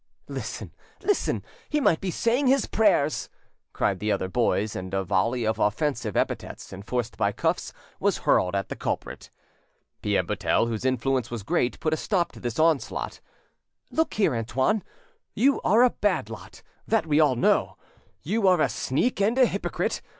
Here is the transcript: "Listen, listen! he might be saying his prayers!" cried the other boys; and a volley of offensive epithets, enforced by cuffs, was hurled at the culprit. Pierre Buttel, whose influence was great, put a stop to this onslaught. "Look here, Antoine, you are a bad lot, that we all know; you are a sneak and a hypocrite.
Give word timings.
"Listen, 0.27 0.71
listen! 1.03 1.43
he 1.69 1.79
might 1.79 2.01
be 2.01 2.09
saying 2.09 2.47
his 2.47 2.65
prayers!" 2.65 3.29
cried 3.71 3.99
the 3.99 4.11
other 4.11 4.27
boys; 4.27 4.75
and 4.75 4.95
a 4.95 5.03
volley 5.03 5.45
of 5.45 5.59
offensive 5.59 6.17
epithets, 6.17 6.73
enforced 6.73 7.17
by 7.17 7.31
cuffs, 7.31 7.71
was 7.99 8.17
hurled 8.25 8.55
at 8.55 8.69
the 8.69 8.75
culprit. 8.75 9.29
Pierre 10.01 10.23
Buttel, 10.23 10.67
whose 10.67 10.85
influence 10.85 11.29
was 11.29 11.43
great, 11.43 11.79
put 11.79 11.93
a 11.93 11.97
stop 11.97 12.31
to 12.31 12.39
this 12.39 12.57
onslaught. 12.57 13.19
"Look 13.91 14.15
here, 14.15 14.35
Antoine, 14.35 14.81
you 15.35 15.61
are 15.63 15.83
a 15.83 15.91
bad 15.91 16.31
lot, 16.31 16.63
that 16.87 17.05
we 17.05 17.19
all 17.19 17.35
know; 17.35 17.77
you 18.23 18.47
are 18.47 18.59
a 18.59 18.69
sneak 18.69 19.21
and 19.21 19.37
a 19.37 19.45
hypocrite. 19.45 20.01